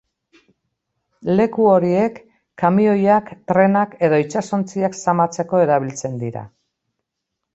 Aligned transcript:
Leku 1.39 1.65
horiek 1.73 2.15
kamioiak, 2.61 3.29
trenak 3.51 3.93
edo 4.09 4.21
itsasontziak 4.23 4.99
zamatzeko 5.01 5.63
erabiltzen 5.67 6.17
dira. 6.25 6.43